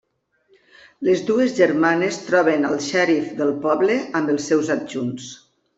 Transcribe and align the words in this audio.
Les 1.07 1.21
dues 1.27 1.53
germanes 1.59 2.19
troben 2.31 2.67
el 2.73 2.81
xèrif 2.89 3.31
del 3.43 3.55
poble 3.69 4.03
amb 4.23 4.37
els 4.37 4.53
seus 4.53 4.77
adjunts. 4.81 5.35